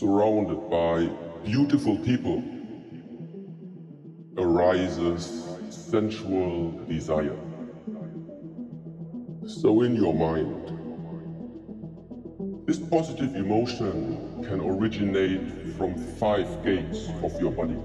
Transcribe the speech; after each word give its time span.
surrounded 0.00 0.70
by 0.70 1.06
beautiful 1.44 1.98
people, 1.98 2.42
arises 4.38 5.44
sensual 5.68 6.70
desire. 6.88 7.36
So, 9.46 9.82
in 9.82 9.94
your 9.94 10.14
mind, 10.14 10.72
this 12.66 12.78
positive 12.78 13.34
emotion 13.36 14.42
can 14.42 14.60
originate 14.62 15.76
from 15.76 15.98
five 16.16 16.48
gates 16.64 17.08
of 17.22 17.38
your 17.38 17.50
body 17.50 17.76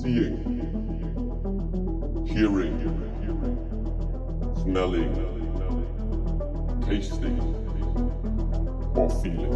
seeing, 0.00 0.40
hearing, 2.26 2.78
smelling, 4.62 5.12
tasting, 6.86 7.69
Bom 8.92 9.08
filho. 9.08 9.50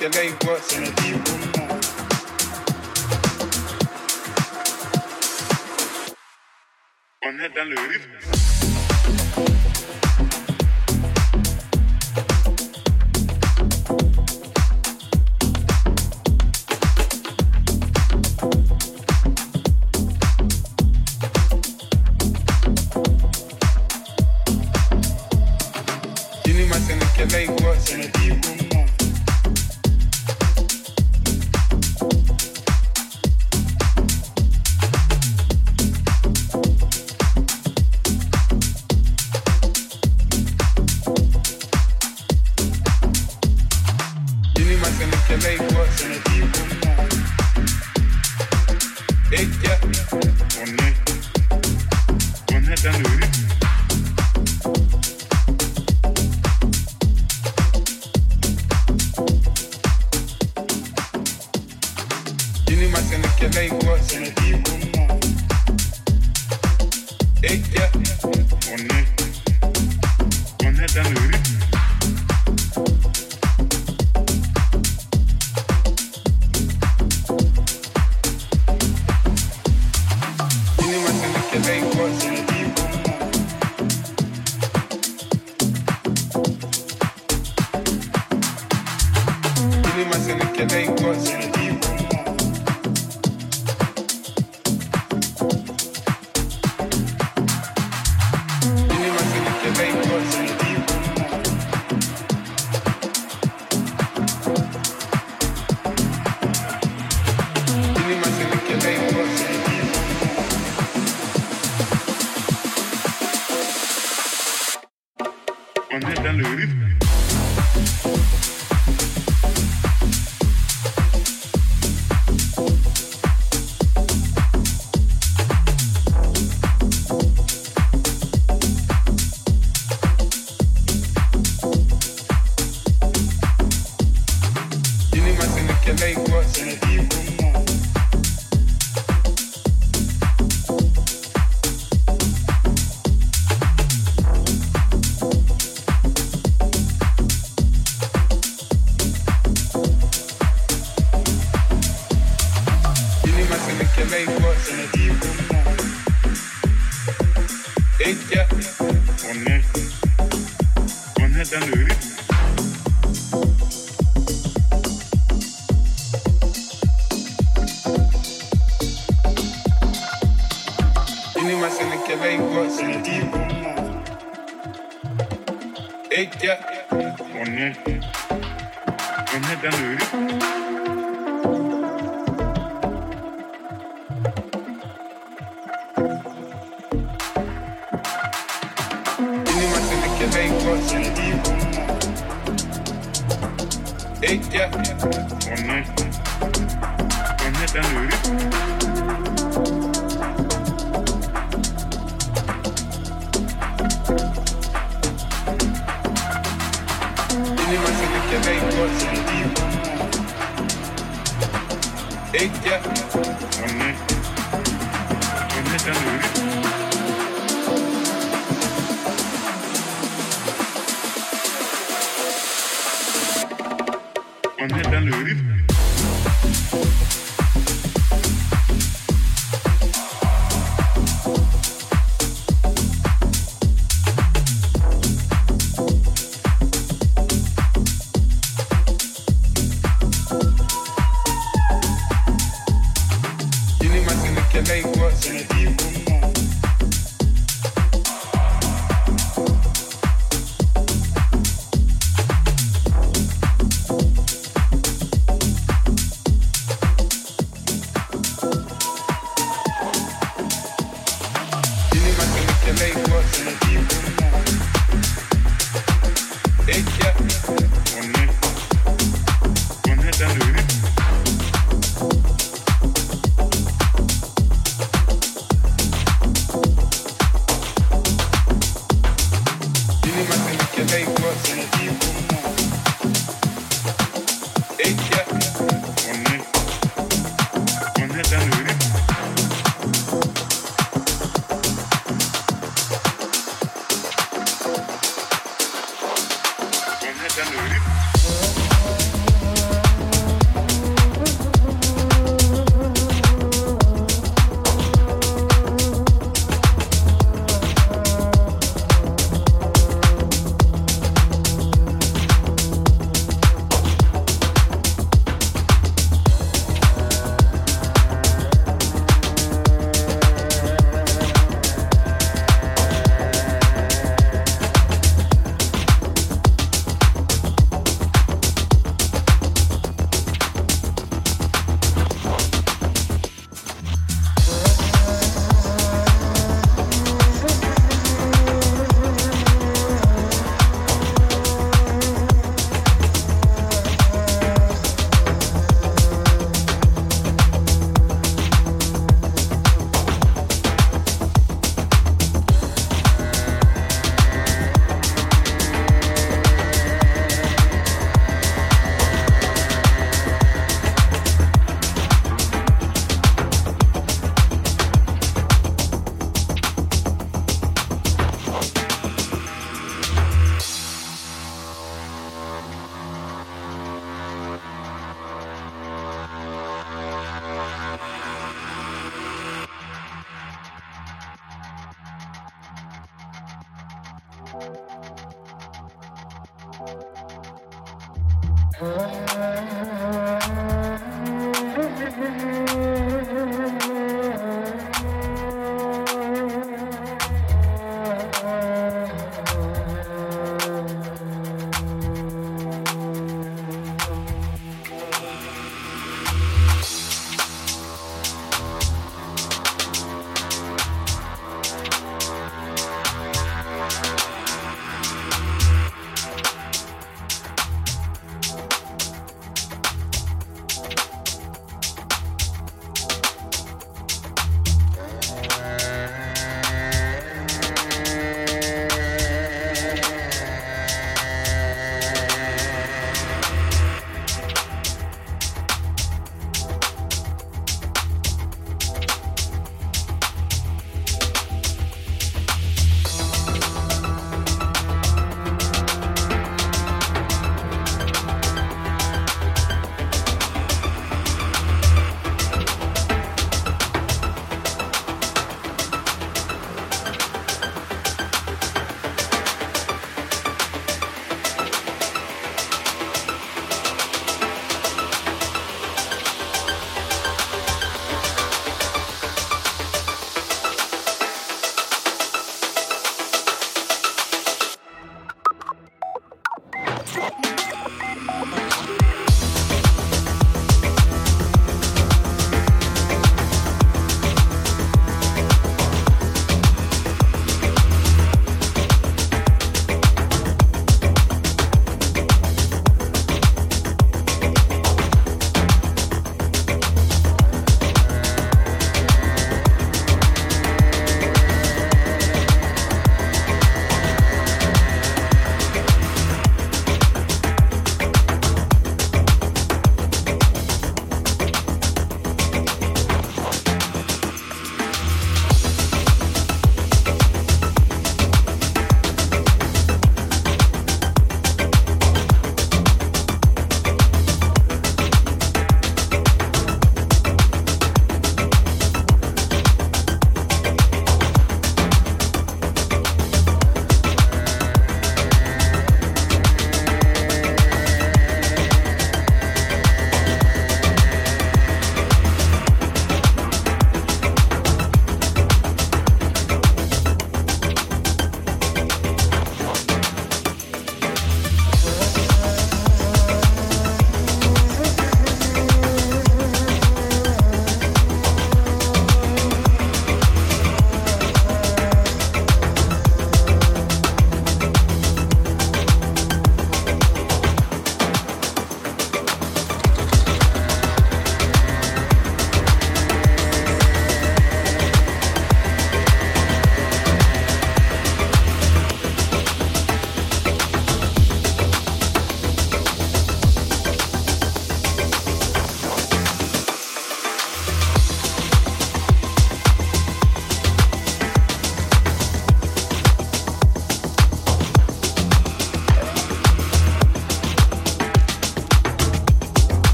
your 0.00 0.10
name 0.10 0.34
once. 0.46 0.74
On 7.22 7.38
est 7.38 7.48
dans 7.50 7.68
le 7.68 7.76
rythme. 7.76 8.19